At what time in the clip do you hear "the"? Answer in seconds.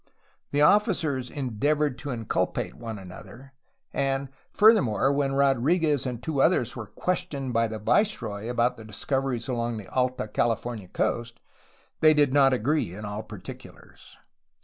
0.49-0.63, 7.67-7.77, 8.77-8.83, 9.77-9.85